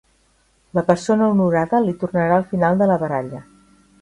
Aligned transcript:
La 0.77 0.83
persona 0.87 1.27
honorada 1.33 1.83
li 1.89 1.93
tornarà 2.05 2.41
al 2.41 2.49
final 2.55 2.81
de 2.83 2.89
la 2.95 2.99
baralla. 3.05 3.45